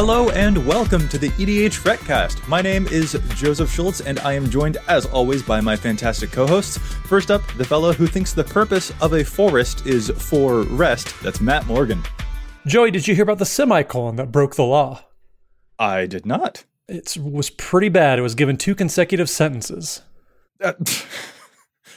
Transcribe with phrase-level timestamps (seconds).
[0.00, 2.46] Hello and welcome to the EDHRECast.
[2.46, 6.78] My name is Joseph Schultz, and I am joined, as always, by my fantastic co-hosts.
[6.78, 11.20] First up, the fellow who thinks the purpose of a forest is for rest.
[11.20, 12.00] That's Matt Morgan.
[12.64, 15.02] Joey, did you hear about the semicolon that broke the law?
[15.80, 16.64] I did not.
[16.86, 18.20] It was pretty bad.
[18.20, 20.02] It was given two consecutive sentences.
[20.62, 20.74] Uh,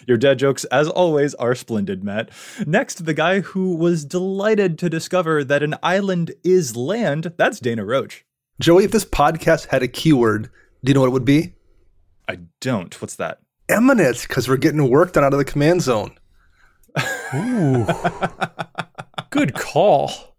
[0.08, 2.30] Your dad jokes, as always, are splendid, Matt.
[2.66, 7.34] Next, the guy who was delighted to discover that an island is land.
[7.38, 8.26] That's Dana Roach.
[8.60, 10.50] Joey, if this podcast had a keyword,
[10.84, 11.54] do you know what it would be?
[12.28, 13.00] I don't.
[13.02, 13.40] What's that?
[13.70, 16.18] Eminence, because we're getting work done out of the command zone.
[17.34, 17.88] Ooh.
[19.30, 20.31] Good call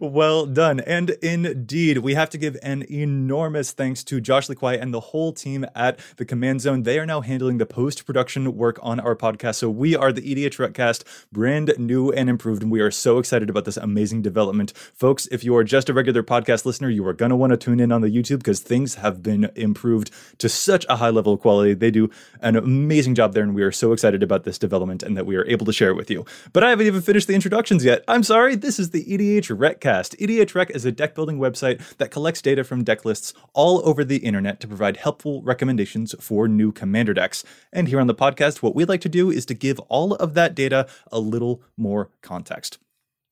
[0.00, 0.80] well done.
[0.80, 5.32] And indeed, we have to give an enormous thanks to Josh Lee and the whole
[5.32, 6.82] team at the Command Zone.
[6.82, 9.56] They are now handling the post production work on our podcast.
[9.56, 12.62] So we are the EDHRECast, brand new and improved.
[12.62, 14.72] And we are so excited about this amazing development.
[14.94, 17.56] Folks, if you are just a regular podcast listener, you are going to want to
[17.56, 21.34] tune in on the YouTube because things have been improved to such a high level
[21.34, 21.74] of quality.
[21.74, 23.42] They do an amazing job there.
[23.42, 25.90] And we are so excited about this development and that we are able to share
[25.90, 26.24] it with you.
[26.52, 28.04] But I haven't even finished the introductions yet.
[28.08, 28.54] I'm sorry.
[28.54, 30.16] This is the EDH EDHRECast.
[30.18, 34.02] EDH Rec is a deck building website that collects data from deck lists all over
[34.02, 37.44] the internet to provide helpful recommendations for new commander decks.
[37.70, 40.32] And here on the podcast, what we like to do is to give all of
[40.34, 42.78] that data a little more context.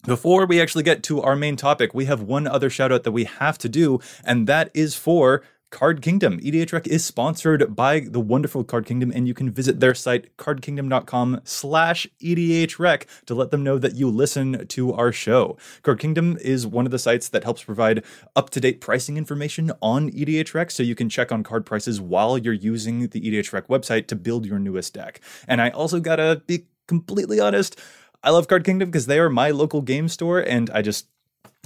[0.05, 3.13] Before we actually get to our main topic, we have one other shout out that
[3.13, 5.43] we have to do, and that is for
[5.75, 6.39] Card Kingdom.
[6.39, 10.36] EDH Rec is sponsored by the wonderful Card Kingdom, and you can visit their site,
[10.36, 15.58] cardkingdom.com slash EDHREC, to let them know that you listen to our show.
[15.83, 18.05] Card Kingdom is one of the sites that helps provide
[18.36, 22.55] up-to-date pricing information on EDH Rec, so you can check on card prices while you're
[22.55, 25.20] using the EDH Rec website to build your newest deck.
[25.48, 27.80] And I also gotta be completely honest,
[28.22, 31.08] I love Card Kingdom because they are my local game store, and I just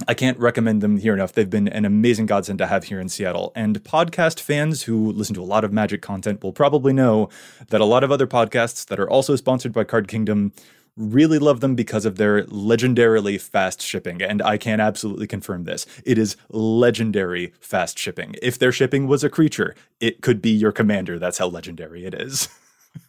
[0.07, 1.33] I can't recommend them here enough.
[1.33, 3.51] They've been an amazing godsend to have here in Seattle.
[3.55, 7.29] And podcast fans who listen to a lot of Magic content will probably know
[7.67, 10.53] that a lot of other podcasts that are also sponsored by Card Kingdom
[10.95, 14.21] really love them because of their legendarily fast shipping.
[14.21, 15.85] And I can absolutely confirm this.
[16.05, 18.35] It is legendary fast shipping.
[18.41, 21.17] If their shipping was a creature, it could be your commander.
[21.17, 22.49] That's how legendary it is.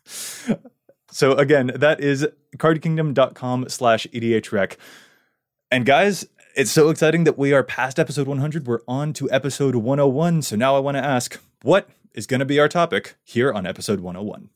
[1.10, 2.26] so again, that is
[2.56, 4.76] cardkingdom.com slash EDHREC.
[5.72, 8.66] And guys, it's so exciting that we are past episode 100.
[8.66, 10.42] We're on to episode 101.
[10.42, 13.66] So now I want to ask, what is going to be our topic here on
[13.66, 14.50] episode 101?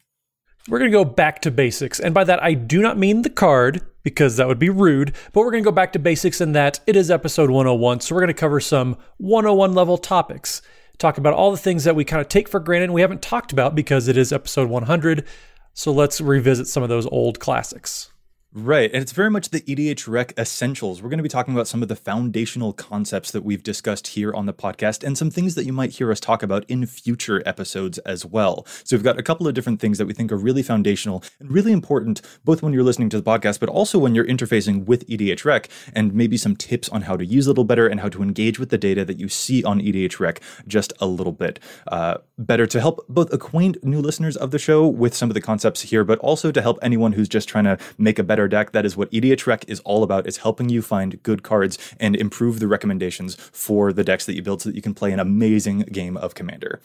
[0.68, 2.00] We're going to go back to basics.
[2.00, 5.40] And by that, I do not mean the card, because that would be rude, but
[5.40, 8.00] we're going to go back to basics in that it is episode 101.
[8.00, 10.62] So we're going to cover some 101 level topics,
[10.98, 13.22] talk about all the things that we kind of take for granted and we haven't
[13.22, 15.26] talked about because it is episode 100.
[15.74, 18.10] So let's revisit some of those old classics.
[18.56, 18.88] Right.
[18.92, 21.02] And it's very much the EDH Rec essentials.
[21.02, 24.32] We're going to be talking about some of the foundational concepts that we've discussed here
[24.32, 27.42] on the podcast and some things that you might hear us talk about in future
[27.44, 28.64] episodes as well.
[28.84, 31.50] So we've got a couple of different things that we think are really foundational and
[31.50, 35.04] really important, both when you're listening to the podcast, but also when you're interfacing with
[35.08, 38.08] EDH Rec and maybe some tips on how to use a little better and how
[38.08, 41.58] to engage with the data that you see on EDH Rec just a little bit
[41.88, 45.40] uh, better to help both acquaint new listeners of the show with some of the
[45.40, 48.72] concepts here, but also to help anyone who's just trying to make a better deck.
[48.72, 50.26] That is what EDH Rec is all about.
[50.26, 54.42] It's helping you find good cards and improve the recommendations for the decks that you
[54.42, 56.80] build so that you can play an amazing game of Commander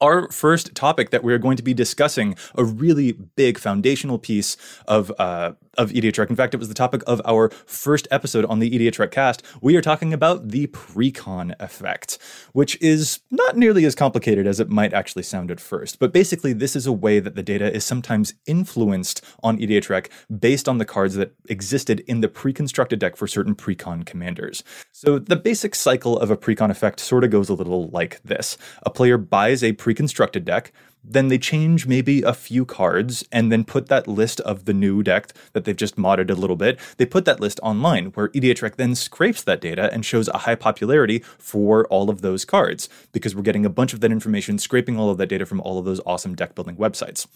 [0.00, 4.56] our first topic that we're going to be discussing, a really big foundational piece
[4.86, 6.30] of uh, of EDH Rec.
[6.30, 9.42] In fact, it was the topic of our first episode on the EDH Rec cast.
[9.60, 12.18] We are talking about the precon effect,
[12.52, 15.98] which is not nearly as complicated as it might actually sound at first.
[15.98, 20.10] But basically, this is a way that the data is sometimes influenced on EDH Rec
[20.38, 24.64] based on the cards that existed in the pre-constructed deck for certain precon commanders.
[24.92, 28.56] So the basic cycle of a precon effect sort of goes a little like this.
[28.84, 30.72] A player buys a pre-constructed deck,
[31.04, 35.02] then they change maybe a few cards and then put that list of the new
[35.02, 36.78] deck that they've just modded a little bit.
[36.96, 40.54] They put that list online where EDHREC then scrapes that data and shows a high
[40.54, 44.98] popularity for all of those cards because we're getting a bunch of that information, scraping
[44.98, 47.26] all of that data from all of those awesome deck building websites.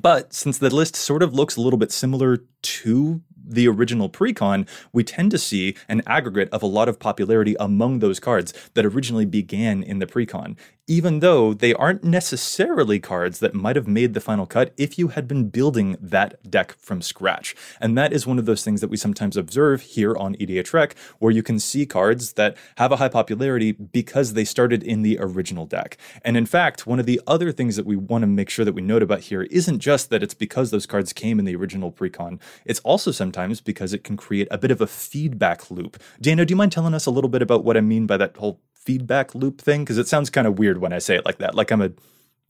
[0.00, 4.68] But since the list sort of looks a little bit similar to the original precon,
[4.92, 8.84] we tend to see an aggregate of a lot of popularity among those cards that
[8.84, 10.56] originally began in the precon,
[10.86, 15.08] even though they aren't necessarily cards that might have made the final cut if you
[15.08, 17.54] had been building that deck from scratch.
[17.80, 20.34] And that is one of those things that we sometimes observe here on
[20.72, 25.02] Rec, where you can see cards that have a high popularity because they started in
[25.02, 25.98] the original deck.
[26.24, 28.74] And in fact, one of the other things that we want to make sure that
[28.74, 31.92] we note about here isn't just that it's because those cards came in the original
[31.92, 35.96] precon, it's also sometimes sometimes because it can create a bit of a feedback loop.
[36.20, 38.36] Dana, do you mind telling us a little bit about what I mean by that
[38.36, 39.84] whole feedback loop thing?
[39.84, 41.92] Because it sounds kind of weird when I say it like that, like I'm a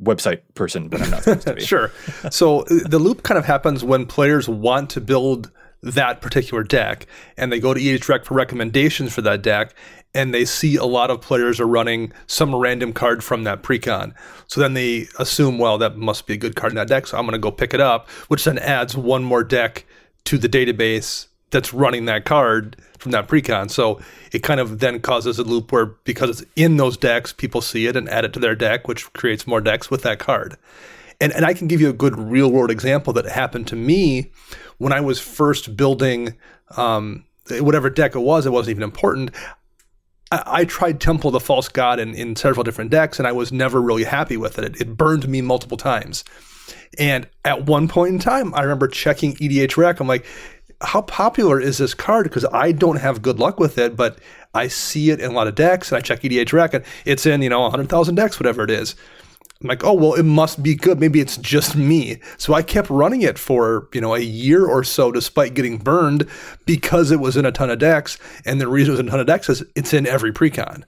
[0.02, 1.61] website person, but I'm not supposed to be.
[1.64, 1.93] sure.
[2.31, 5.50] So uh, the loop kind of happens when players want to build
[5.82, 7.06] that particular deck
[7.37, 9.75] and they go to EDHREC for recommendations for that deck
[10.14, 14.14] and they see a lot of players are running some random card from that precon.
[14.46, 17.19] So then they assume, well, that must be a good card in that deck, so
[17.19, 19.84] I'm going to go pick it up, which then adds one more deck
[20.29, 23.71] to the database that's running that card from that precon.
[23.71, 23.99] So
[24.31, 27.87] it kind of then causes a loop where because it's in those decks, people see
[27.87, 30.59] it and add it to their deck, which creates more decks with that card.
[31.19, 34.31] And and I can give you a good real world example that happened to me
[34.77, 36.35] when I was first building
[36.77, 38.45] um, whatever deck it was.
[38.45, 39.31] It wasn't even important.
[40.31, 43.51] I, tried Temple of the False God in, in several different decks, and I was
[43.51, 44.65] never really happy with it.
[44.65, 44.81] it.
[44.83, 46.23] It burned me multiple times.
[46.99, 50.00] And at one point in time, I remember checking EDHREC.
[50.00, 50.26] I'm like,
[50.81, 52.25] how popular is this card?
[52.25, 54.19] Because I don't have good luck with it, but
[54.55, 57.43] I see it in a lot of decks, and I check EDHREC, and it's in
[57.43, 58.94] you know 100,000 decks, whatever it is.
[59.61, 61.00] I'm like, oh well, it must be good.
[61.00, 62.20] Maybe it's just me.
[62.37, 66.29] So I kept running it for you know a year or so, despite getting burned
[66.65, 68.19] because it was in a ton of decks.
[68.44, 70.85] And the reason it was in a ton of decks is it's in every precon.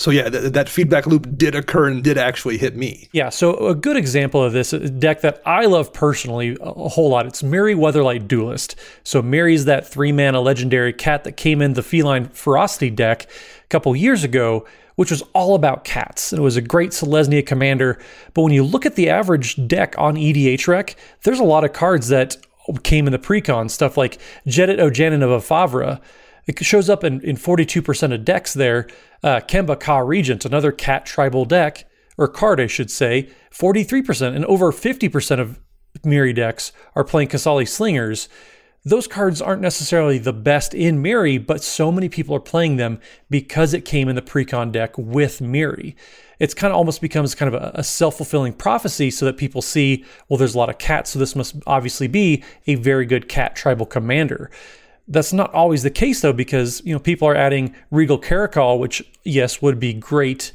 [0.00, 3.10] So yeah, th- that feedback loop did occur and did actually hit me.
[3.12, 7.26] Yeah, so a good example of this deck that I love personally a whole lot.
[7.26, 8.76] It's Mirri Weatherlight Duelist.
[9.04, 13.24] So Mirri's that three mana legendary cat that came in the Feline Ferocity deck
[13.62, 14.66] a couple years ago
[14.96, 16.30] which was all about cats.
[16.30, 17.98] It was a great Selesnya commander,
[18.34, 22.08] but when you look at the average deck on EDHREC, there's a lot of cards
[22.08, 22.36] that
[22.82, 26.02] came in the precon, stuff like Jedit Ojanen of Efrava.
[26.50, 28.88] It shows up in, in 42% of decks there.
[29.22, 31.86] Uh, Kemba Kha Regent, another cat tribal deck,
[32.18, 35.60] or card, I should say, 43%, and over 50% of
[36.04, 38.28] Mirri decks are playing Qasali Slingers
[38.84, 42.98] those cards aren't necessarily the best in Mirri, but so many people are playing them
[43.28, 45.94] because it came in the precon deck with Mirri.
[46.38, 49.60] It's kind of almost becomes kind of a, a self fulfilling prophecy so that people
[49.60, 53.28] see, well, there's a lot of cats, so this must obviously be a very good
[53.28, 54.50] cat tribal commander.
[55.10, 59.02] That's not always the case though, because you know people are adding Regal Caracal, which
[59.24, 60.52] yes would be great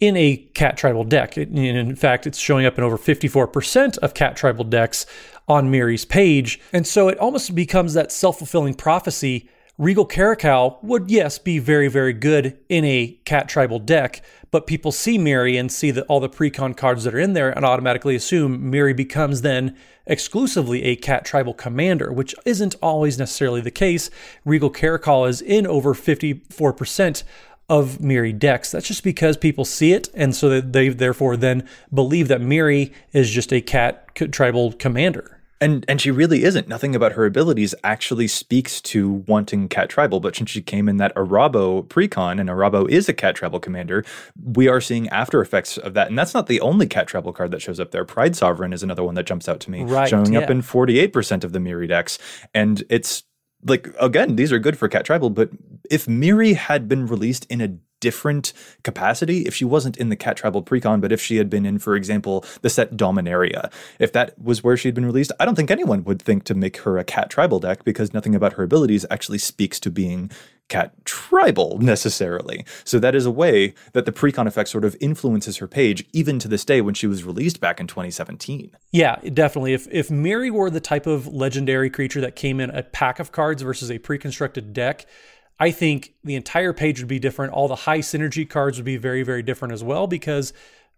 [0.00, 1.38] in a cat tribal deck.
[1.38, 5.06] in fact, it's showing up in over 54% of cat tribal decks
[5.46, 6.58] on Mirri's page.
[6.72, 9.48] And so it almost becomes that self fulfilling prophecy.
[9.78, 14.92] Regal Caracal would, yes, be very, very good in a cat tribal deck, but people
[14.92, 18.14] see Mirri and see that all the precon cards that are in there and automatically
[18.14, 19.74] assume Mirri becomes then
[20.06, 24.10] exclusively a cat tribal commander, which isn't always necessarily the case.
[24.44, 27.22] Regal Caracal is in over 54%
[27.70, 28.72] of Mirri decks.
[28.72, 33.30] That's just because people see it, and so they therefore then believe that Mirri is
[33.30, 35.38] just a cat tribal commander.
[35.62, 36.66] And and she really isn't.
[36.66, 40.18] Nothing about her abilities actually speaks to wanting cat tribal.
[40.18, 44.04] But since she came in that Arahbo precon, and Arahbo is a cat tribal commander,
[44.42, 46.08] we are seeing after effects of that.
[46.08, 48.04] And that's not the only cat tribal card that shows up there.
[48.04, 50.40] Pride Sovereign is another one that jumps out to me, right, showing yeah.
[50.40, 52.18] up in forty eight percent of the Mirri decks,
[52.52, 53.22] and it's
[53.64, 55.50] like again, these are good for Cat Tribal, but
[55.88, 57.68] if Mirri had been released in a
[58.02, 58.52] different
[58.82, 61.78] capacity, if she wasn't in the Cat Tribal Precon, but if she had been in,
[61.78, 65.54] for example, the set Dominaria, if that was where she had been released, I don't
[65.54, 68.64] think anyone would think to make her a Cat Tribal deck because nothing about her
[68.64, 70.30] abilities actually speaks to being
[70.72, 72.64] cat tribal necessarily.
[72.84, 76.38] So that is a way that the precon effect sort of influences her page even
[76.38, 78.74] to this day when she was released back in 2017.
[78.90, 79.74] Yeah, definitely.
[79.74, 83.32] If if Mirri were the type of legendary creature that came in a pack of
[83.32, 85.04] cards versus a pre-constructed deck,
[85.58, 87.52] I think the entire page would be different.
[87.52, 90.52] All the high synergy cards would be very very different as well because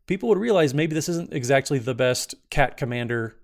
[0.06, 3.36] people would realize maybe this isn't exactly the best cat commander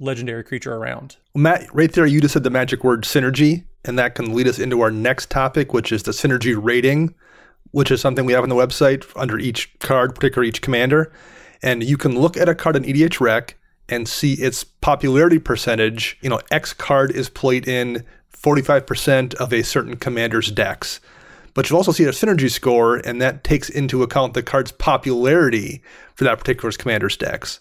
[0.00, 1.16] legendary creature around.
[1.34, 4.58] Matt, right there, you just said the magic word synergy, and that can lead us
[4.58, 7.14] into our next topic, which is the synergy rating,
[7.72, 11.12] which is something we have on the website under each card, particularly each commander.
[11.62, 13.54] And you can look at a card in EDHREC
[13.88, 16.18] and see its popularity percentage.
[16.20, 18.04] You know, X card is played in
[18.42, 21.00] 45% of a certain commander's decks.
[21.54, 25.82] But you'll also see a synergy score, and that takes into account the card's popularity
[26.14, 27.60] for that particular commander's decks.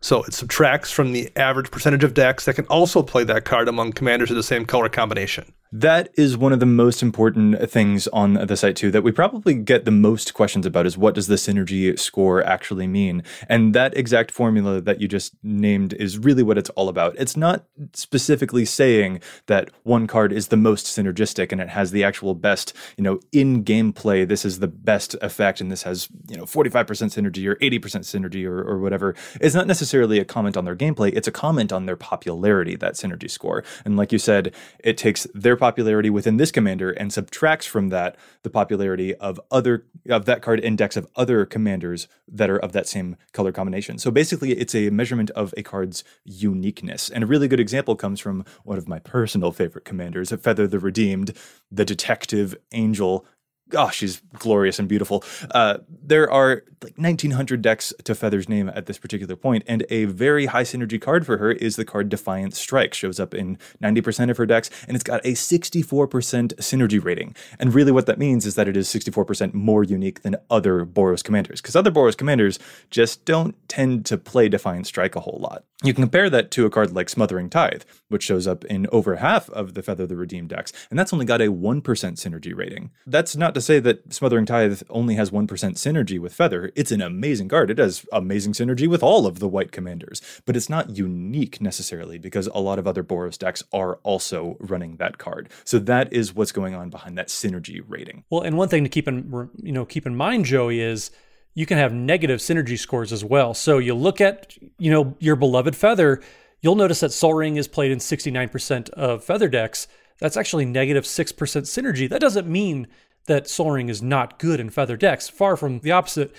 [0.00, 3.68] So it subtracts from the average percentage of decks that can also play that card
[3.68, 5.52] among commanders of the same color combination.
[5.70, 9.52] That is one of the most important things on the site too that we probably
[9.52, 13.22] get the most questions about is what does the synergy score actually mean?
[13.48, 17.16] And that exact formula that you just named is really what it's all about.
[17.18, 22.02] It's not specifically saying that one card is the most synergistic and it has the
[22.02, 26.36] actual best, you know, in gameplay this is the best effect and this has, you
[26.36, 29.14] know, 45% synergy or 80% synergy or, or whatever.
[29.38, 32.94] It's not necessarily a comment on their gameplay, it's a comment on their popularity, that
[32.94, 33.64] synergy score.
[33.84, 38.16] And like you said, it takes their popularity within this commander and subtracts from that
[38.42, 42.86] the popularity of other of that card index of other commanders that are of that
[42.86, 43.98] same color combination.
[43.98, 47.10] So basically it's a measurement of a card's uniqueness.
[47.10, 50.78] And a really good example comes from one of my personal favorite commanders, Feather the
[50.78, 51.36] Redeemed,
[51.70, 53.26] the detective angel
[53.74, 55.24] oh, she's glorious and beautiful.
[55.50, 60.04] Uh, there are like 1900 decks to Feather's name at this particular point, and a
[60.06, 62.94] very high synergy card for her is the card Defiant Strike.
[62.94, 67.34] Shows up in 90% of her decks, and it's got a 64% synergy rating.
[67.58, 71.22] And really, what that means is that it is 64% more unique than other Boros
[71.22, 72.58] commanders, because other Boros commanders
[72.90, 75.64] just don't tend to play Defiant Strike a whole lot.
[75.84, 79.16] You can compare that to a card like Smothering Tithe, which shows up in over
[79.16, 82.90] half of the Feather the Redeemed decks, and that's only got a 1% synergy rating.
[83.06, 86.72] That's not to say that Smothering Tithe only has 1% synergy with Feather.
[86.74, 87.70] It's an amazing card.
[87.70, 92.18] It has amazing synergy with all of the white commanders, but it's not unique necessarily
[92.18, 95.50] because a lot of other Boros decks are also running that card.
[95.64, 98.24] So that is what's going on behind that synergy rating.
[98.30, 101.10] Well, and one thing to keep in you know keep in mind, Joey, is
[101.54, 103.54] you can have negative synergy scores as well.
[103.54, 106.22] So you look at you know your beloved Feather,
[106.60, 109.88] you'll notice that Sol Ring is played in 69% of Feather decks.
[110.20, 112.08] That's actually negative 6% synergy.
[112.08, 112.88] That doesn't mean
[113.28, 115.28] that Sol Ring is not good in feather decks.
[115.28, 116.34] Far from the opposite.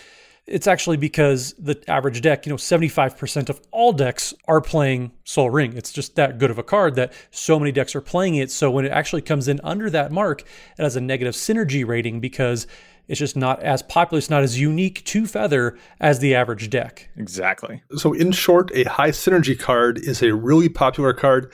[0.46, 5.51] It's actually because the average deck, you know, 75% of all decks are playing Sol
[5.51, 5.77] Ring.
[5.77, 8.50] It's just that good of a card that so many decks are playing it.
[8.50, 12.19] So when it actually comes in under that mark, it has a negative synergy rating
[12.19, 12.65] because
[13.08, 17.10] it's just not as popular, it's not as unique to Feather as the average deck.
[17.15, 17.81] Exactly.
[17.96, 21.51] So, in short, a high synergy card is a really popular card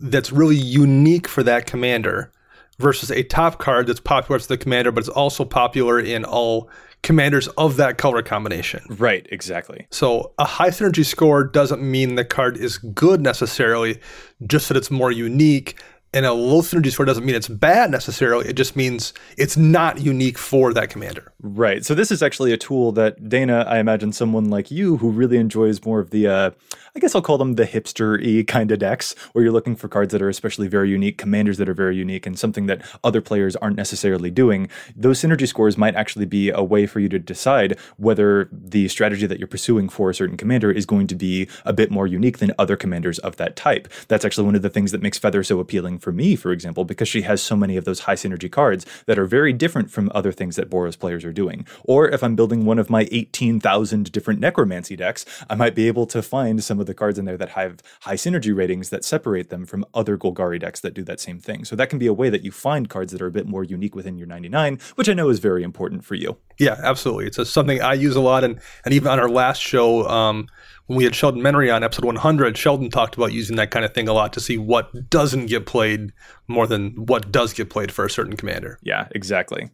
[0.00, 2.30] that's really unique for that commander
[2.78, 6.70] versus a top card that's popular to the commander, but it's also popular in all
[7.02, 8.84] commanders of that color combination.
[8.88, 9.86] Right, exactly.
[9.90, 14.00] So a high synergy score doesn't mean the card is good necessarily,
[14.46, 15.80] just that it's more unique
[16.12, 18.48] and a low synergy score doesn't mean it's bad necessarily.
[18.48, 21.32] It just means it's not unique for that commander.
[21.40, 21.84] Right.
[21.84, 25.36] So this is actually a tool that Dana, I imagine someone like you who really
[25.36, 26.50] enjoys more of the, uh,
[26.96, 30.12] I guess I'll call them the hipster-y kind of decks, where you're looking for cards
[30.12, 33.54] that are especially very unique, commanders that are very unique, and something that other players
[33.56, 34.68] aren't necessarily doing.
[34.96, 39.26] Those synergy scores might actually be a way for you to decide whether the strategy
[39.26, 42.38] that you're pursuing for a certain commander is going to be a bit more unique
[42.38, 43.86] than other commanders of that type.
[44.08, 46.84] That's actually one of the things that makes Feather so appealing for me, for example,
[46.84, 50.10] because she has so many of those high synergy cards that are very different from
[50.14, 51.66] other things that Boros players are doing.
[51.84, 56.06] Or if I'm building one of my 18,000 different necromancy decks, I might be able
[56.06, 59.50] to find some of the cards in there that have high synergy ratings that separate
[59.50, 61.64] them from other Golgari decks that do that same thing.
[61.64, 63.64] So that can be a way that you find cards that are a bit more
[63.64, 66.36] unique within your 99, which I know is very important for you.
[66.58, 67.26] Yeah, absolutely.
[67.26, 70.48] It's a, something I use a lot, and and even on our last show, um,
[70.88, 73.92] when we had Sheldon Menery on episode 100, Sheldon talked about using that kind of
[73.92, 76.12] thing a lot to see what doesn't get played
[76.48, 78.78] more than what does get played for a certain commander.
[78.82, 79.68] Yeah, exactly.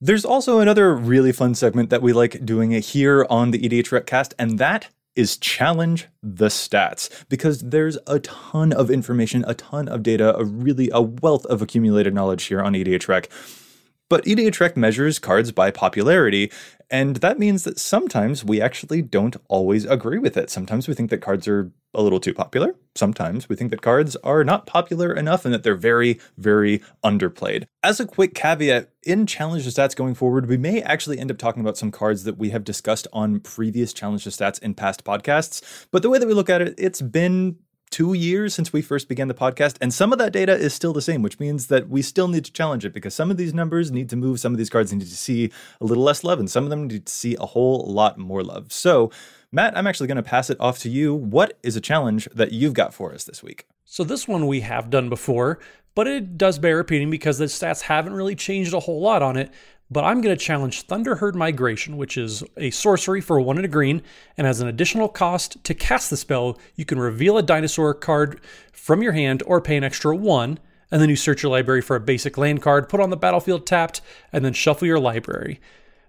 [0.00, 4.58] There's also another really fun segment that we like doing here on the EDHRECast, and
[4.58, 10.34] that is challenge the stats because there's a ton of information, a ton of data,
[10.34, 13.28] a really a wealth of accumulated knowledge here on EDH Rec.
[14.08, 16.50] But EDH Rec measures cards by popularity,
[16.90, 20.48] and that means that sometimes we actually don't always agree with it.
[20.48, 22.74] Sometimes we think that cards are a little too popular.
[22.94, 27.66] Sometimes we think that cards are not popular enough and that they're very, very underplayed.
[27.82, 31.38] As a quick caveat, in Challenge the Stats going forward, we may actually end up
[31.38, 35.04] talking about some cards that we have discussed on previous Challenge the Stats in past
[35.04, 35.86] podcasts.
[35.90, 37.56] But the way that we look at it, it's been
[37.90, 40.92] two years since we first began the podcast, and some of that data is still
[40.92, 43.54] the same, which means that we still need to challenge it because some of these
[43.54, 46.38] numbers need to move, some of these cards need to see a little less love,
[46.38, 48.72] and some of them need to see a whole lot more love.
[48.72, 49.10] So,
[49.50, 51.14] Matt, I'm actually going to pass it off to you.
[51.14, 53.66] What is a challenge that you've got for us this week?
[53.84, 55.58] So, this one we have done before,
[55.94, 59.36] but it does bear repeating because the stats haven't really changed a whole lot on
[59.36, 59.50] it
[59.90, 63.68] but I'm going to challenge Thunderherd Migration, which is a sorcery for one and a
[63.68, 64.02] green,
[64.36, 68.40] and as an additional cost to cast the spell, you can reveal a dinosaur card
[68.72, 70.58] from your hand or pay an extra one,
[70.90, 73.66] and then you search your library for a basic land card, put on the battlefield
[73.66, 74.00] tapped,
[74.32, 75.60] and then shuffle your library.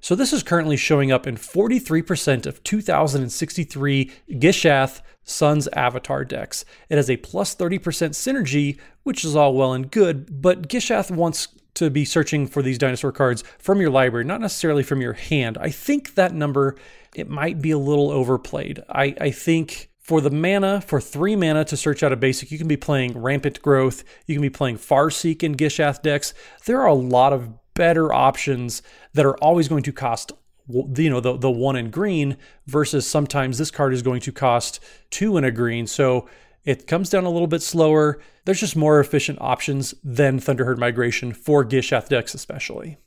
[0.01, 6.63] So this is currently showing up in 43% of 2063 Gishath Sun's Avatar decks.
[6.89, 11.49] It has a plus 30% synergy, which is all well and good, but Gishath wants
[11.79, 15.57] to be searching for these dinosaur cards from your library, not necessarily from your hand.
[15.57, 16.75] I think that number
[17.15, 18.83] it might be a little overplayed.
[18.89, 22.57] I, I think for the mana, for three mana to search out a basic, you
[22.57, 26.33] can be playing Rampant Growth, you can be playing Farseek in Gishath decks.
[26.65, 28.81] There are a lot of better options
[29.13, 30.33] that are always going to cost
[30.67, 34.79] you know the the one in green versus sometimes this card is going to cost
[35.09, 36.29] two in a green so
[36.63, 38.19] it comes down a little bit slower
[38.49, 42.97] there's just more efficient options than thunderherd migration for gishath decks especially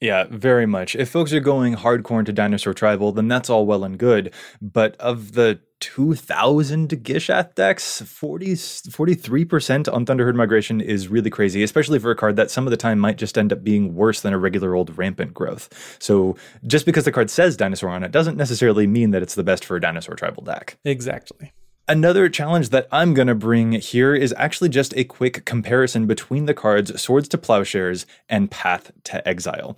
[0.00, 0.94] yeah, very much.
[0.96, 4.34] If folks are going hardcore into Dinosaur Tribal, then that's all well and good.
[4.60, 11.98] But of the 2,000 Gishath decks, 40, 43% on Thunderherd Migration is really crazy, especially
[11.98, 14.34] for a card that some of the time might just end up being worse than
[14.34, 15.96] a regular old Rampant Growth.
[15.98, 16.36] So
[16.66, 19.64] just because the card says Dinosaur on it doesn't necessarily mean that it's the best
[19.64, 20.76] for a Dinosaur Tribal deck.
[20.84, 21.52] Exactly.
[21.86, 26.46] Another challenge that I'm going to bring here is actually just a quick comparison between
[26.46, 29.76] the cards Swords to Plowshares and Path to Exile.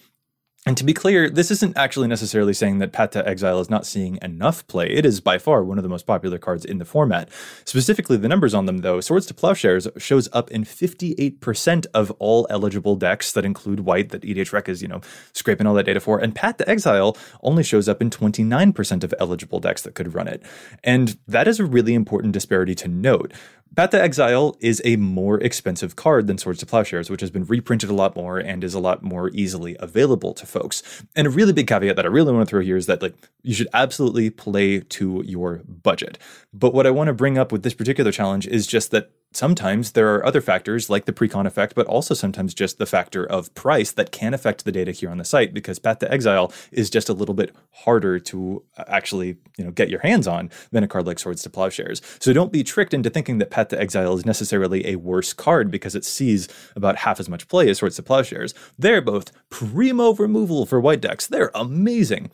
[0.67, 3.87] And to be clear, this isn't actually necessarily saying that Path to Exile is not
[3.87, 4.89] seeing enough play.
[4.91, 7.29] It is by far one of the most popular cards in the format.
[7.65, 12.49] Specifically, the numbers on them, though, Swords to Plowshares shows up in 58% of all
[12.51, 15.01] eligible decks that include white that EDH Rec is, you know,
[15.33, 16.19] scraping all that data for.
[16.19, 20.27] And Path to Exile only shows up in 29% of eligible decks that could run
[20.27, 20.43] it.
[20.83, 23.33] And that is a really important disparity to note.
[23.77, 27.45] Path to Exile is a more expensive card than Swords to Plowshares, which has been
[27.45, 30.83] reprinted a lot more and is a lot more easily available to folks.
[31.15, 33.15] And a really big caveat that I really want to throw here is that like
[33.43, 36.19] you should absolutely play to your budget.
[36.55, 39.93] But what I want to bring up with this particular challenge is just that sometimes
[39.93, 43.55] there are other factors like the precon effect, but also sometimes just the factor of
[43.55, 46.89] price that can affect the data here on the site because Path to Exile is
[46.89, 50.83] just a little bit harder to uh, actually you know get your hands on than
[50.83, 52.01] a card like Swords to Plowshares.
[52.19, 55.71] So don't be tricked into thinking that Path to Exile is necessarily a worse card
[55.71, 58.55] because it sees about half as much play as Swords to Plowshares.
[58.79, 61.27] They're both primo removal for white decks.
[61.27, 62.31] They're amazing.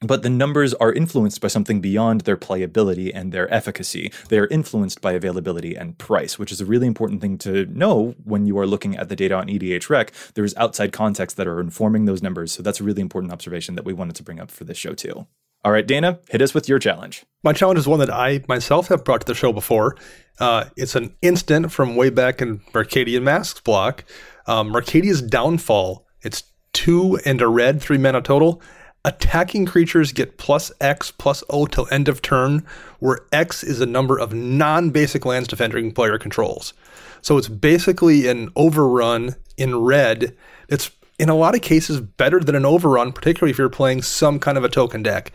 [0.00, 4.12] But the numbers are influenced by something beyond their playability and their efficacy.
[4.28, 8.14] They are influenced by availability and price, which is a really important thing to know
[8.24, 10.12] when you are looking at the data on EDH Rec.
[10.34, 12.52] There's outside context that are informing those numbers.
[12.52, 14.92] So that's a really important observation that we wanted to bring up for this show,
[14.92, 15.26] too.
[15.64, 17.24] All right, Dana, hit us with your challenge.
[17.42, 19.96] My challenge is one that I myself have brought to the show before.
[20.38, 24.04] Uh, it's an instant from way back in Mercadian Masks block.
[24.46, 26.06] Um, Mercadia's Downfall.
[26.22, 28.62] It's two and a red, three mana total
[29.06, 32.66] attacking creatures get plus X plus O till end of turn,
[32.98, 36.74] where X is the number of non basic lands defending player controls.
[37.22, 40.36] So it's basically an overrun in red.
[40.68, 44.38] It's in a lot of cases better than an overrun, particularly if you're playing some
[44.38, 45.32] kind of a token deck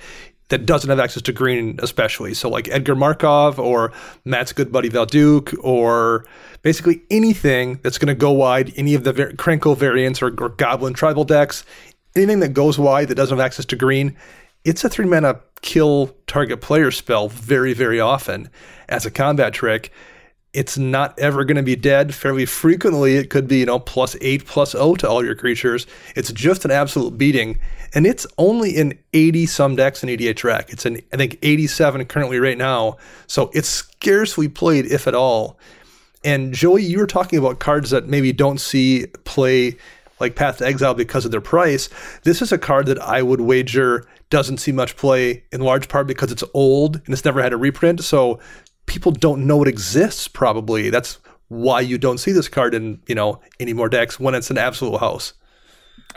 [0.51, 2.33] that doesn't have access to green, especially.
[2.33, 3.93] So, like Edgar Markov or
[4.25, 6.25] Matt's good buddy Valduk, or
[6.61, 10.49] basically anything that's going to go wide, any of the var- Krenko variants or, or
[10.49, 11.63] Goblin tribal decks,
[12.15, 14.15] anything that goes wide that doesn't have access to green,
[14.63, 18.49] it's a three mana kill target player spell very, very often
[18.89, 19.91] as a combat trick.
[20.53, 22.13] It's not ever going to be dead.
[22.13, 25.87] Fairly frequently, it could be, you know, plus eight, plus O to all your creatures.
[26.15, 27.57] It's just an absolute beating.
[27.93, 30.69] And it's only in 80 some decks in EDH Rec.
[30.69, 32.97] It's in, I think, 87 currently right now.
[33.27, 35.57] So it's scarcely played, if at all.
[36.23, 39.77] And Joey, you were talking about cards that maybe don't see play
[40.21, 41.89] like Path to Exile because of their price.
[42.23, 46.07] This is a card that I would wager doesn't see much play in large part
[46.07, 48.03] because it's old and it's never had a reprint.
[48.03, 48.39] So
[48.85, 50.89] people don't know it exists probably.
[50.89, 54.49] That's why you don't see this card in, you know, any more decks when it's
[54.49, 55.33] an absolute house.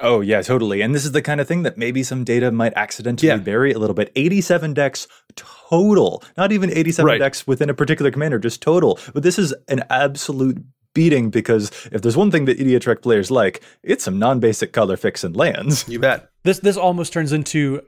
[0.01, 0.81] Oh yeah, totally.
[0.81, 3.37] And this is the kind of thing that maybe some data might accidentally yeah.
[3.37, 4.13] bury a little bit.
[4.17, 7.19] 87 decks total, not even 87 right.
[7.19, 8.99] decks within a particular commander, just total.
[9.13, 10.65] But this is an absolute
[10.95, 14.97] beating because if there's one thing that EDH Rec players like, it's some non-basic color
[14.97, 15.87] fix and lands.
[15.89, 16.31] You bet.
[16.45, 17.83] This this almost turns into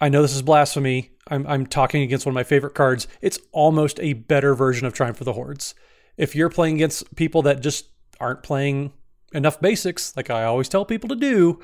[0.00, 1.12] I know this is blasphemy.
[1.28, 3.06] I'm I'm talking against one of my favorite cards.
[3.20, 5.74] It's almost a better version of Triumph for the Hordes.
[6.16, 7.86] If you're playing against people that just
[8.18, 8.92] aren't playing
[9.32, 11.60] enough basics, like I always tell people to do,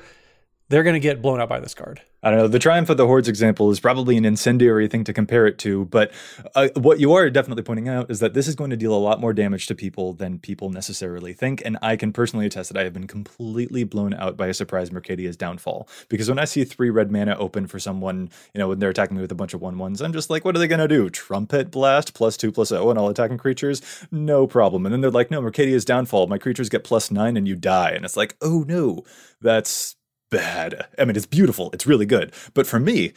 [0.69, 2.01] they're going to get blown out by this card.
[2.21, 2.47] I don't know.
[2.47, 5.85] The Triumph of the Hordes example is probably an incendiary thing to compare it to,
[5.85, 6.11] but
[6.53, 8.99] uh, what you are definitely pointing out is that this is going to deal a
[8.99, 11.61] lot more damage to people than people necessarily think.
[11.63, 14.89] And I can personally attest that I have been completely blown out by a surprise
[14.89, 15.87] Mercadia's downfall.
[16.09, 19.15] Because when I see three red mana open for someone, you know, when they're attacking
[19.15, 20.89] me with a bunch of one ones, I'm just like, what are they going to
[20.89, 21.09] do?
[21.09, 23.81] Trumpet blast plus two plus O on all attacking creatures?
[24.11, 24.85] No problem.
[24.85, 26.27] And then they're like, no, Mercadia's downfall.
[26.27, 27.91] My creatures get plus nine and you die.
[27.91, 29.03] And it's like, oh no,
[29.41, 29.95] that's
[30.29, 30.87] bad.
[30.97, 33.13] I mean, it's beautiful, it's really good, but for me,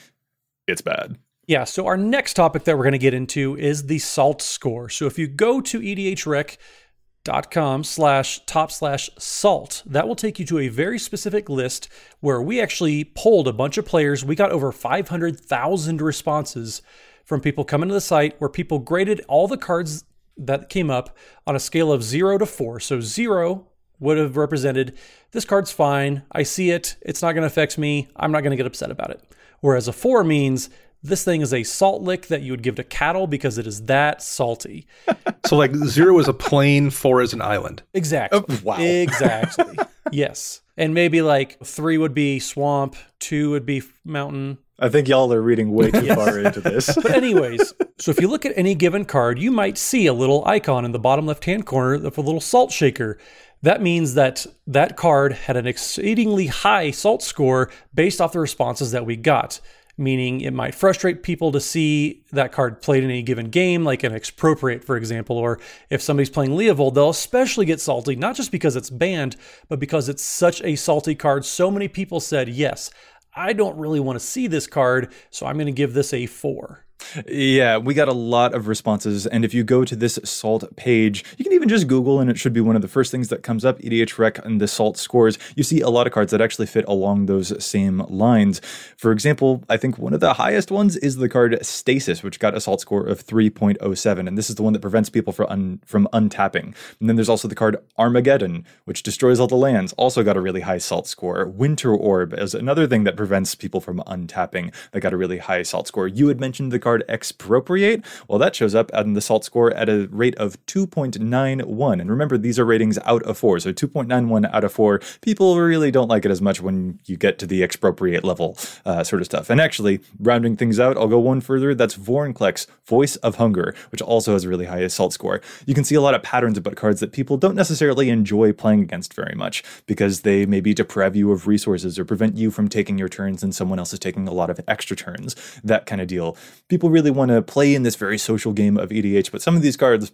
[0.67, 1.19] it's bad.
[1.47, 4.89] Yeah, so our next topic that we're going to get into is the SALT score.
[4.89, 10.61] So if you go to edhrec.com slash top slash salt, that will take you to
[10.61, 11.89] a very specific list
[12.21, 14.25] where we actually polled a bunch of players.
[14.25, 16.81] We got over 500,000 responses
[17.25, 20.05] from people coming to the site where people graded all the cards
[20.37, 22.79] that came up on a scale of zero to four.
[22.79, 23.67] So zero
[24.01, 24.97] would have represented
[25.33, 26.23] this card's fine.
[26.33, 26.97] I see it.
[27.03, 28.09] It's not going to affect me.
[28.17, 29.23] I'm not going to get upset about it.
[29.61, 30.71] Whereas a four means
[31.03, 33.85] this thing is a salt lick that you would give to cattle because it is
[33.87, 34.87] that salty.
[35.47, 37.83] so, like zero is a plain, four is an island.
[37.95, 38.41] Exactly.
[38.41, 38.79] Oh, wow.
[38.79, 39.79] Exactly.
[40.13, 40.61] yes.
[40.77, 45.41] And maybe like three would be swamp, two would be mountain, I think y'all are
[45.41, 46.93] reading way too far into this.
[47.01, 50.45] but anyways, so if you look at any given card, you might see a little
[50.45, 53.17] icon in the bottom left-hand corner of a little salt shaker.
[53.63, 58.91] That means that that card had an exceedingly high salt score based off the responses
[58.91, 59.61] that we got.
[59.99, 64.03] Meaning it might frustrate people to see that card played in a given game, like
[64.03, 68.51] an expropriate, for example, or if somebody's playing Leovold, they'll especially get salty, not just
[68.51, 69.37] because it's banned,
[69.69, 71.45] but because it's such a salty card.
[71.45, 72.91] So many people said, yes,
[73.37, 76.25] I don't really want to see this card, so I'm going to give this a
[76.25, 76.87] four.
[77.27, 79.27] Yeah, we got a lot of responses.
[79.27, 82.39] And if you go to this SALT page, you can even just Google, and it
[82.39, 84.97] should be one of the first things that comes up EDH Rec and the SALT
[84.97, 85.39] scores.
[85.57, 88.61] You see a lot of cards that actually fit along those same lines.
[88.97, 92.55] For example, I think one of the highest ones is the card Stasis, which got
[92.55, 94.29] a SALT score of 3.07.
[94.29, 96.75] And this is the one that prevents people from, un- from untapping.
[97.01, 100.41] And then there's also the card Armageddon, which destroys all the lands, also got a
[100.41, 101.47] really high SALT score.
[101.47, 105.63] Winter Orb is another thing that prevents people from untapping, that got a really high
[105.63, 106.07] SALT score.
[106.09, 109.73] You had mentioned the card card expropriate, well, that shows up in the SALT score
[109.73, 112.01] at a rate of 2.91.
[112.01, 113.59] And remember, these are ratings out of four.
[113.61, 115.01] So 2.91 out of four.
[115.23, 119.03] People really don't like it as much when you get to the expropriate level uh,
[119.05, 119.49] sort of stuff.
[119.49, 121.75] And actually, rounding things out, I'll go one further.
[121.75, 125.41] That's Vorinclex, Voice of Hunger, which also has a really high SALT score.
[125.65, 128.81] You can see a lot of patterns about cards that people don't necessarily enjoy playing
[128.83, 132.99] against very much because they maybe deprive you of resources or prevent you from taking
[132.99, 135.35] your turns and someone else is taking a lot of extra turns.
[135.65, 136.37] That kind of deal.
[136.69, 139.63] People really want to play in this very social game of EDH, but some of
[139.63, 140.13] these cards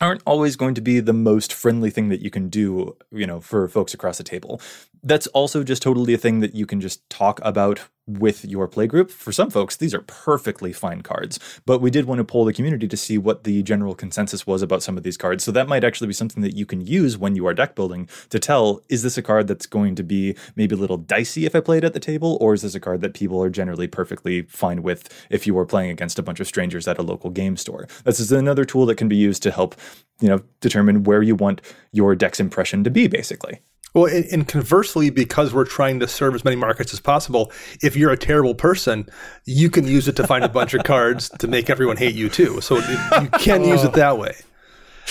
[0.00, 3.40] aren't always going to be the most friendly thing that you can do, you know,
[3.40, 4.60] for folks across the table.
[5.02, 9.10] That's also just totally a thing that you can just talk about with your playgroup.
[9.10, 12.52] For some folks, these are perfectly fine cards, but we did want to poll the
[12.52, 15.44] community to see what the general consensus was about some of these cards.
[15.44, 18.08] So that might actually be something that you can use when you are deck building
[18.30, 21.54] to tell is this a card that's going to be maybe a little dicey if
[21.54, 23.86] I play it at the table, or is this a card that people are generally
[23.86, 27.30] perfectly fine with if you are playing against a bunch of strangers at a local
[27.30, 27.86] game store?
[28.04, 29.76] This is another tool that can be used to help,
[30.20, 31.60] you know, determine where you want
[31.92, 33.60] your deck's impression to be, basically.
[33.94, 37.52] Well, and, conversely, because we're trying to serve as many markets as possible,
[37.82, 39.06] if you're a terrible person,
[39.44, 42.28] you can use it to find a bunch of cards to make everyone hate you
[42.28, 42.60] too.
[42.60, 43.96] So you can use it oh.
[43.96, 44.34] that way.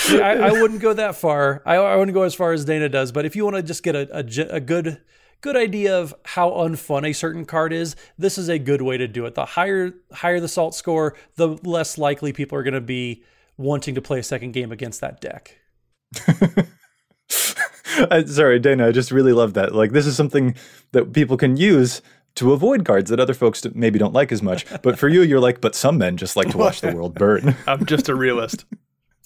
[0.09, 1.61] Yeah, I, I, wouldn't go that far.
[1.65, 3.11] I, I, wouldn't go as far as Dana does.
[3.11, 5.01] But if you want to just get a, a, a good
[5.41, 9.07] good idea of how unfun a certain card is, this is a good way to
[9.07, 9.35] do it.
[9.35, 13.23] The higher higher the salt score, the less likely people are going to be
[13.57, 15.57] wanting to play a second game against that deck.
[18.11, 18.87] I, sorry, Dana.
[18.87, 19.73] I just really love that.
[19.73, 20.55] Like, this is something
[20.91, 22.01] that people can use
[22.35, 24.65] to avoid cards that other folks maybe don't like as much.
[24.81, 27.55] But for you, you're like, but some men just like to watch the world burn.
[27.67, 28.65] I'm just a realist.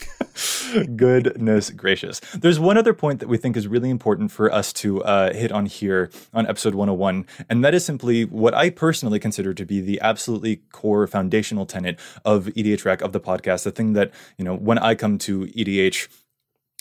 [0.96, 2.20] Goodness gracious.
[2.34, 5.52] There's one other point that we think is really important for us to uh, hit
[5.52, 9.80] on here on episode 101, and that is simply what I personally consider to be
[9.80, 14.44] the absolutely core foundational tenet of EDH Rec, of the podcast, the thing that, you
[14.44, 16.10] know, when I come to EDH,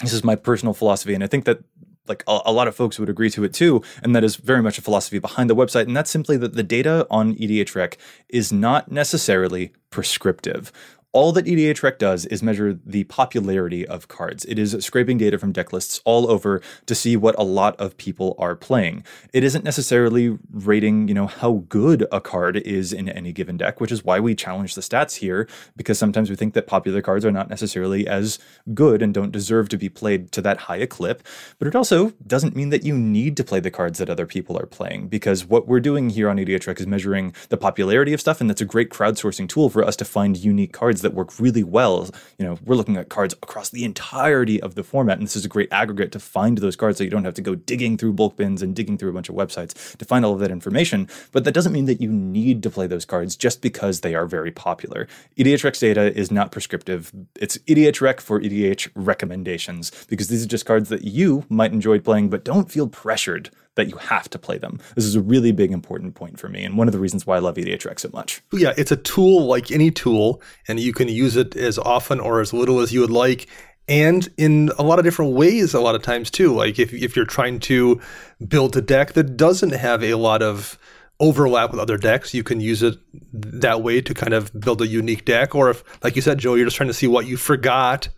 [0.00, 1.60] this is my personal philosophy, and I think that
[2.06, 4.62] like a, a, lot of folks would agree to it too, and that is very
[4.62, 7.96] much a philosophy behind the website, and that's simply that the data on EDHREC
[8.28, 10.72] is not necessarily prescriptive
[11.14, 14.44] all that EDHREC does is measure the popularity of cards.
[14.46, 17.96] It is scraping data from deck lists all over to see what a lot of
[17.96, 19.04] people are playing.
[19.32, 23.80] It isn't necessarily rating, you know, how good a card is in any given deck,
[23.80, 27.24] which is why we challenge the stats here, because sometimes we think that popular cards
[27.24, 28.40] are not necessarily as
[28.74, 31.22] good and don't deserve to be played to that high a clip.
[31.60, 34.58] But it also doesn't mean that you need to play the cards that other people
[34.58, 38.40] are playing, because what we're doing here on EDHREC is measuring the popularity of stuff,
[38.40, 41.62] and that's a great crowdsourcing tool for us to find unique cards that work really
[41.62, 42.10] well.
[42.38, 45.44] You know, we're looking at cards across the entirety of the format, and this is
[45.44, 48.14] a great aggregate to find those cards so you don't have to go digging through
[48.14, 51.08] bulk bins and digging through a bunch of websites to find all of that information.
[51.30, 54.26] But that doesn't mean that you need to play those cards just because they are
[54.26, 55.06] very popular.
[55.38, 57.12] EDHREC's data is not prescriptive.
[57.36, 62.30] It's EDHREC for EDH recommendations because these are just cards that you might enjoy playing,
[62.30, 64.78] but don't feel pressured that you have to play them.
[64.94, 67.36] This is a really big important point for me and one of the reasons why
[67.36, 68.40] I love EDHREC so much.
[68.52, 72.40] Yeah, it's a tool like any tool and you can use it as often or
[72.40, 73.48] as little as you would like
[73.88, 77.14] and in a lot of different ways a lot of times too like if, if
[77.14, 78.00] you're trying to
[78.46, 80.78] build a deck that doesn't have a lot of
[81.20, 82.98] overlap with other decks you can use it
[83.32, 86.54] that way to kind of build a unique deck or if like you said joe
[86.54, 88.08] you're just trying to see what you forgot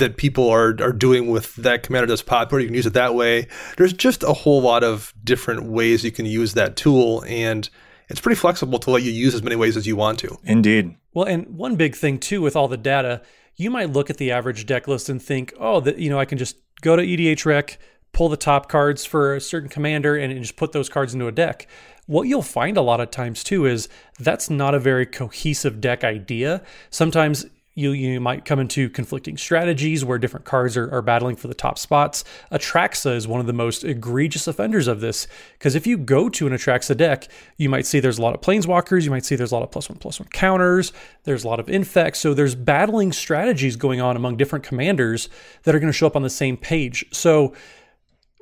[0.00, 3.14] that people are are doing with that commander that's popular you can use it that
[3.14, 7.70] way there's just a whole lot of different ways you can use that tool and
[8.08, 10.94] it's pretty flexible to let you use as many ways as you want to indeed
[11.14, 13.22] well and one big thing too with all the data
[13.60, 16.24] you might look at the average deck list and think, oh, that you know, I
[16.24, 17.76] can just go to EDHREC,
[18.12, 21.32] pull the top cards for a certain commander, and just put those cards into a
[21.32, 21.66] deck.
[22.06, 26.04] What you'll find a lot of times too is that's not a very cohesive deck
[26.04, 26.62] idea.
[26.88, 27.44] Sometimes
[27.80, 31.54] you you might come into conflicting strategies where different cards are, are battling for the
[31.54, 32.22] top spots.
[32.52, 35.26] Atraxa is one of the most egregious offenders of this
[35.58, 38.40] because if you go to an Atraxa deck, you might see there's a lot of
[38.40, 40.92] planeswalkers, you might see there's a lot of plus one plus one counters,
[41.24, 42.20] there's a lot of infects.
[42.20, 45.28] So there's battling strategies going on among different commanders
[45.64, 47.04] that are going to show up on the same page.
[47.12, 47.54] So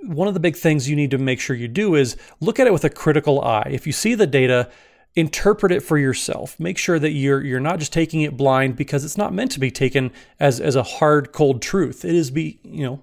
[0.03, 2.66] one of the big things you need to make sure you do is look at
[2.66, 3.68] it with a critical eye.
[3.70, 4.70] If you see the data
[5.14, 6.59] interpret it for yourself.
[6.61, 9.61] Make sure that you're you're not just taking it blind because it's not meant to
[9.61, 12.05] be taken as as a hard cold truth.
[12.05, 13.01] It is be, you know,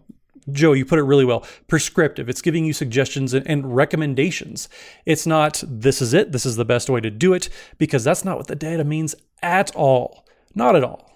[0.51, 1.45] Joe, you put it really well.
[1.67, 2.29] Prescriptive.
[2.29, 4.69] It's giving you suggestions and, and, recommendations.
[5.05, 8.23] It's not, this is it, this is the best way to do it, because that's
[8.23, 10.25] not what the data means at all.
[10.53, 11.14] Not at all.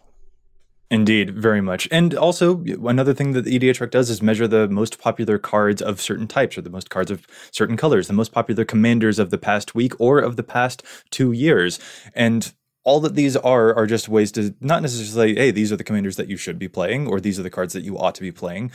[0.92, 1.88] Indeed, very much.
[1.92, 6.02] And also, another thing that the EDHREC does is measure the most popular cards of
[6.02, 9.38] certain types or the most cards of certain colors, the most popular commanders of the
[9.38, 11.80] past week or of the past two years.
[12.16, 12.52] And
[12.90, 16.16] all that these are are just ways to not necessarily hey, these are the commanders
[16.16, 18.32] that you should be playing, or these are the cards that you ought to be
[18.32, 18.72] playing.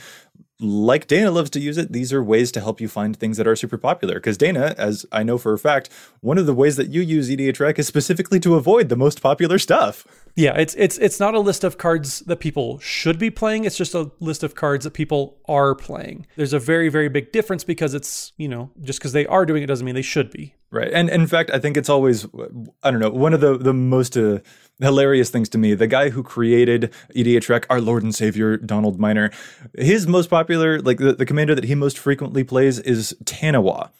[0.57, 3.45] Like Dana loves to use it, these are ways to help you find things that
[3.45, 4.15] are super popular.
[4.15, 5.89] Because Dana, as I know for a fact,
[6.21, 9.59] one of the ways that you use EDHREC is specifically to avoid the most popular
[9.59, 10.07] stuff.
[10.33, 13.65] Yeah, it's it's it's not a list of cards that people should be playing.
[13.65, 16.25] It's just a list of cards that people are playing.
[16.37, 19.61] There's a very very big difference because it's you know just because they are doing
[19.61, 20.54] it doesn't mean they should be.
[20.71, 22.25] Right, and in fact, I think it's always
[22.83, 24.39] I don't know one of the the most uh,
[24.79, 25.73] hilarious things to me.
[25.73, 29.31] The guy who created EDHREC, our Lord and Savior Donald Miner,
[29.77, 33.91] his most popular like the, the commander that he most frequently plays is Taniwha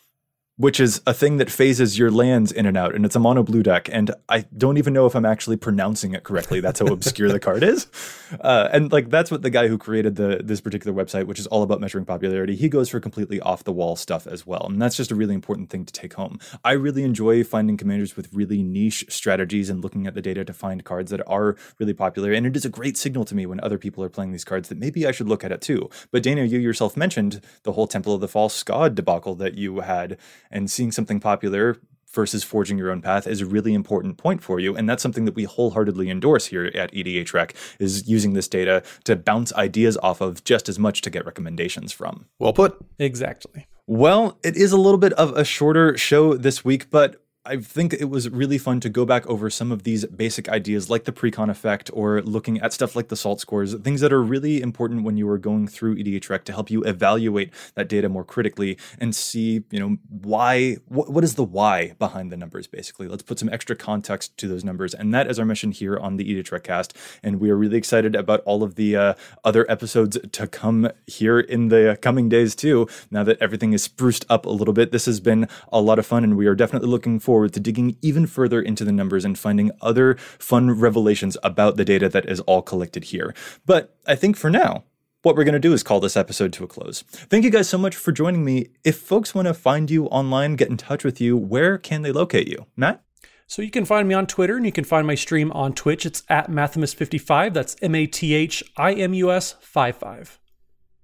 [0.58, 3.44] which is a thing that phases your lands in and out, and it's a mono
[3.44, 3.90] blue deck.
[3.92, 6.62] And I don't even know if I'm actually pronouncing it correctly.
[6.62, 7.88] That's how obscure the card is.
[8.42, 11.46] Uh, and like that's what the guy who created the this particular website, which is
[11.48, 14.66] all about measuring popularity, he goes for completely off the wall stuff as well.
[14.68, 16.40] And that's just a really important thing to take home.
[16.64, 20.54] I really enjoy finding commanders with really niche strategies and looking at the data to
[20.54, 22.34] find cards that are really popular.
[22.34, 24.70] And it is a great signal to me when other people are playing these cards
[24.70, 25.90] that maybe I should look at it too.
[26.12, 29.82] But Dana, you yourself mentioned the whole Temple of the False God debacle that you
[29.82, 30.18] had
[30.56, 31.78] and seeing something popular
[32.12, 35.26] versus forging your own path is a really important point for you and that's something
[35.26, 40.22] that we wholeheartedly endorse here at EDHREC is using this data to bounce ideas off
[40.22, 42.26] of just as much to get recommendations from.
[42.40, 42.78] Well put.
[42.98, 43.68] Exactly.
[43.86, 47.94] Well, it is a little bit of a shorter show this week, but I think
[47.94, 51.12] it was really fun to go back over some of these basic ideas like the
[51.12, 55.04] precon effect or looking at stuff like the salt scores, things that are really important
[55.04, 59.16] when you are going through EDHREC to help you evaluate that data more critically and
[59.16, 63.08] see, you know, why, what, what is the why behind the numbers, basically.
[63.08, 64.96] Let's put some extra context to those numbers.
[64.96, 66.98] And that is our mission here on the EDHREC cast.
[67.22, 71.40] And we are really excited about all of the uh, other episodes to come here
[71.40, 72.88] in the coming days, too.
[73.12, 76.08] Now that everything is spruced up a little bit, this has been a lot of
[76.08, 79.26] fun, and we are definitely looking forward forward to digging even further into the numbers
[79.26, 83.36] and finding other fun revelations about the data that is all collected here.
[83.66, 84.86] But I think for now,
[85.22, 87.02] what we're going to do is call this episode to a close.
[87.02, 88.68] Thank you guys so much for joining me.
[88.86, 92.14] If folks want to find you online, get in touch with you, where can they
[92.14, 92.68] locate you?
[92.78, 93.04] Matt?
[93.48, 96.06] So you can find me on Twitter and you can find my stream on Twitch.
[96.06, 97.54] It's at Mathimus55.
[97.54, 100.40] That's M A T H I M U S 55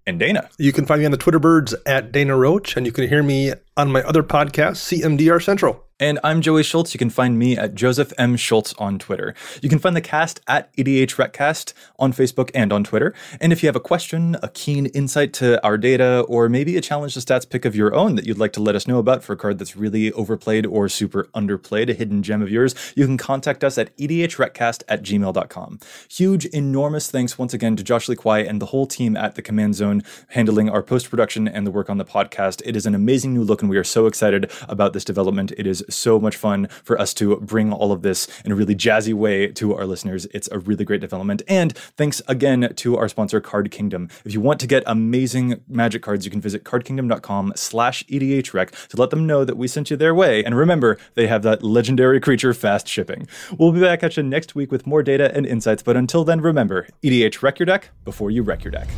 [0.07, 0.49] and Dana.
[0.57, 3.23] You can find me on the Twitter birds at Dana Roach, and you can hear
[3.23, 5.83] me on my other podcast, CMDR Central.
[6.01, 6.95] And I'm Joey Schultz.
[6.95, 8.35] You can find me at Joseph M.
[8.35, 9.35] Schultz on Twitter.
[9.61, 13.13] You can find the cast at EDHRECcast on Facebook and on Twitter.
[13.39, 16.81] And if you have a question, a keen insight to our data, or maybe a
[16.81, 19.23] challenge to stats pick of your own that you'd like to let us know about
[19.23, 23.05] for a card that's really overplayed or super underplayed, a hidden gem of yours, you
[23.05, 25.79] can contact us at edhrecast at gmail.com.
[26.09, 29.43] Huge, enormous thanks once again to Josh Lee Kwai and the whole team at the
[29.43, 32.63] Command Zone handling our post production and the work on the podcast.
[32.65, 35.53] It is an amazing new look and We are so excited about this development.
[35.57, 38.75] It is so much fun for us to bring all of this in a really
[38.75, 40.27] jazzy way to our listeners.
[40.33, 41.41] It's a really great development.
[41.47, 44.09] And thanks again to our sponsor, Card Kingdom.
[44.25, 48.97] If you want to get amazing magic cards, you can visit cardkingdom.com slash EDHREC to
[48.97, 50.43] let them know that we sent you their way.
[50.43, 53.25] And remember, they have that legendary creature fast shipping.
[53.57, 55.81] We'll be back at you next week with more data and insights.
[55.81, 58.89] But until then, remember, EDH wreck your deck before you wreck your deck.